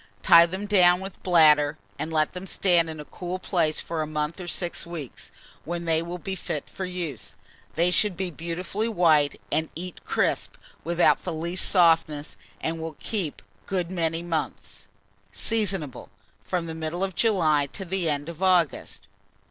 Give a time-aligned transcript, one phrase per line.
[0.23, 4.07] Tie them down with bladder, and let them stand in a cool place for a
[4.07, 5.29] month or six weeks,
[5.63, 7.35] when they will be fit for use.
[7.75, 13.43] They should be beautifully white, and eat crisp, without the least softness, and will keep
[13.67, 14.87] good many months.
[15.31, 16.09] Seasonable
[16.43, 19.05] from the middle of July to the end of August.